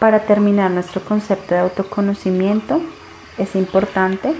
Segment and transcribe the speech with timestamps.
[0.00, 2.80] Para terminar nuestro concepto de autoconocimiento,
[3.36, 4.34] es importante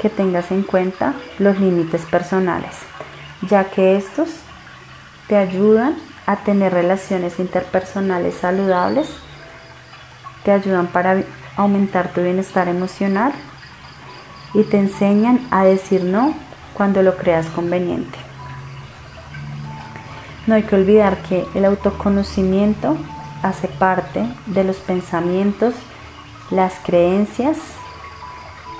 [0.00, 2.74] que tengas en cuenta los límites personales,
[3.48, 4.30] ya que estos
[5.28, 5.94] te ayudan
[6.26, 9.08] a tener relaciones interpersonales saludables,
[10.44, 11.22] te ayudan para
[11.56, 13.32] aumentar tu bienestar emocional
[14.54, 16.34] y te enseñan a decir no
[16.74, 18.18] cuando lo creas conveniente.
[20.48, 22.96] No hay que olvidar que el autoconocimiento
[23.42, 25.74] hace parte de los pensamientos,
[26.50, 27.58] las creencias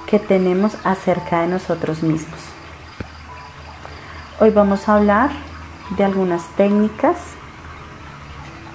[0.06, 2.40] que tenemos acerca de nosotros mismos.
[4.40, 5.30] Hoy vamos a hablar
[5.96, 7.16] de algunas técnicas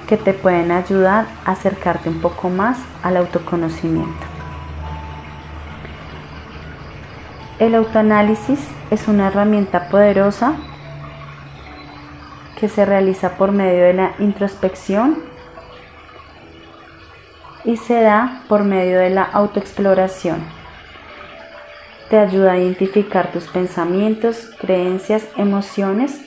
[0.07, 4.25] que te pueden ayudar a acercarte un poco más al autoconocimiento.
[7.57, 8.59] El autoanálisis
[8.91, 10.55] es una herramienta poderosa
[12.59, 15.34] que se realiza por medio de la introspección
[17.65, 20.43] y se da por medio de la autoexploración.
[22.09, 26.21] Te ayuda a identificar tus pensamientos, creencias, emociones,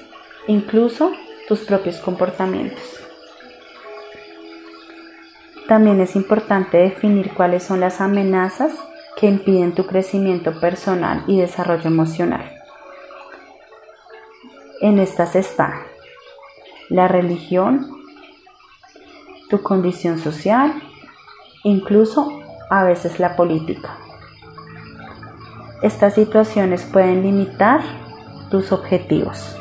[0.48, 1.12] incluso
[1.46, 3.00] tus propios comportamientos.
[5.68, 8.72] También es importante definir cuáles son las amenazas
[9.16, 12.52] que impiden tu crecimiento personal y desarrollo emocional.
[14.80, 15.82] En estas está
[16.88, 17.86] la religión,
[19.50, 20.72] tu condición social,
[21.64, 22.28] incluso
[22.70, 23.96] a veces la política.
[25.82, 27.80] Estas situaciones pueden limitar
[28.50, 29.56] tus objetivos.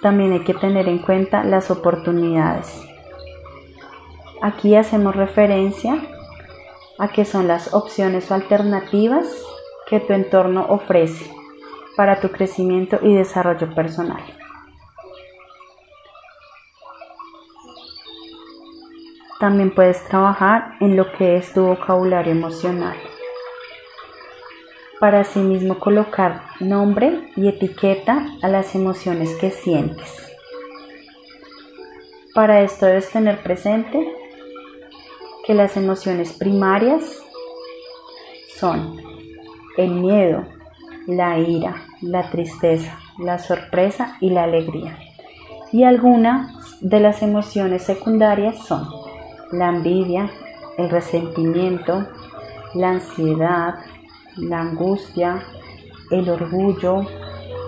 [0.00, 2.82] También hay que tener en cuenta las oportunidades.
[4.40, 6.00] Aquí hacemos referencia
[6.98, 9.26] a que son las opciones o alternativas
[9.86, 11.30] que tu entorno ofrece
[11.96, 14.22] para tu crecimiento y desarrollo personal.
[19.40, 22.94] También puedes trabajar en lo que es tu vocabulario emocional.
[25.00, 30.30] Para asimismo colocar nombre y etiqueta a las emociones que sientes.
[32.34, 34.06] Para esto debes tener presente
[35.46, 37.22] que las emociones primarias
[38.58, 39.00] son
[39.78, 40.44] el miedo,
[41.06, 44.98] la ira, la tristeza, la sorpresa y la alegría.
[45.72, 48.99] Y algunas de las emociones secundarias son
[49.52, 50.30] la envidia,
[50.78, 52.06] el resentimiento,
[52.74, 53.74] la ansiedad,
[54.36, 55.42] la angustia,
[56.10, 57.02] el orgullo,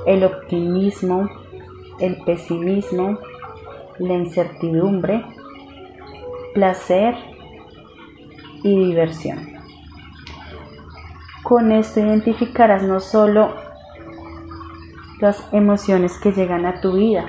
[0.07, 1.29] el optimismo,
[1.99, 3.19] el pesimismo,
[3.99, 5.25] la incertidumbre,
[6.55, 7.15] placer
[8.63, 9.53] y diversión.
[11.43, 13.55] Con esto identificarás no solo
[15.21, 17.27] las emociones que llegan a tu vida,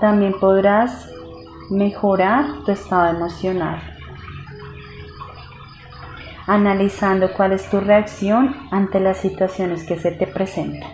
[0.00, 1.10] también podrás
[1.70, 3.80] mejorar tu estado emocional,
[6.46, 10.90] analizando cuál es tu reacción ante las situaciones que se te presentan.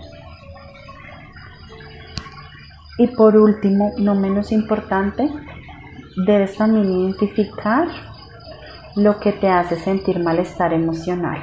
[2.99, 5.29] Y por último, no menos importante,
[6.27, 7.89] debes también identificar
[8.95, 11.39] lo que te hace sentir malestar emocional,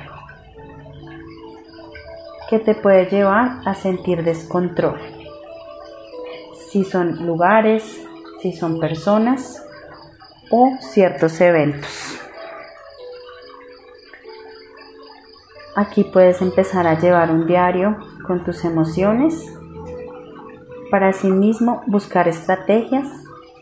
[2.49, 4.97] que te puede llevar a sentir descontrol.
[6.69, 8.01] Si son lugares,
[8.41, 9.63] si son personas
[10.49, 12.17] o ciertos eventos.
[15.75, 17.97] Aquí puedes empezar a llevar un diario
[18.27, 19.51] con tus emociones
[20.89, 23.07] para asimismo buscar estrategias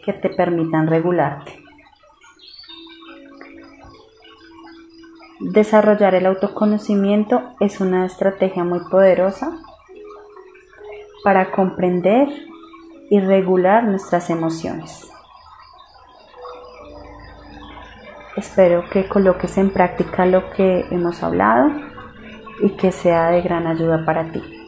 [0.03, 1.63] que te permitan regularte.
[5.39, 9.57] Desarrollar el autoconocimiento es una estrategia muy poderosa
[11.23, 12.27] para comprender
[13.09, 15.09] y regular nuestras emociones.
[18.35, 21.71] Espero que coloques en práctica lo que hemos hablado
[22.61, 24.58] y que sea de gran ayuda para ti.